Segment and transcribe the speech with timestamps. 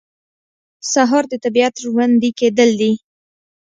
[0.91, 2.93] سهار د طبیعت ژوندي کېدل دي.